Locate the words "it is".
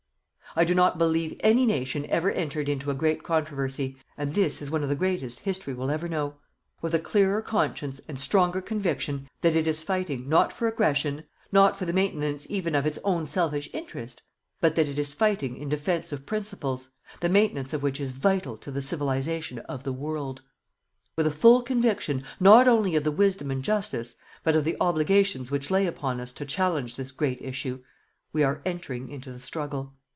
9.55-9.81, 14.89-15.13